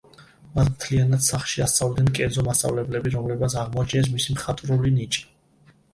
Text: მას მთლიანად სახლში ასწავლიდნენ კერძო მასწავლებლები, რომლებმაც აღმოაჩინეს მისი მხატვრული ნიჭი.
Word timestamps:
მას 0.53 0.69
მთლიანად 0.69 1.23
სახლში 1.25 1.61
ასწავლიდნენ 1.65 2.09
კერძო 2.19 2.45
მასწავლებლები, 2.47 3.13
რომლებმაც 3.17 3.57
აღმოაჩინეს 3.65 4.11
მისი 4.15 4.37
მხატვრული 4.39 4.95
ნიჭი. 4.97 5.29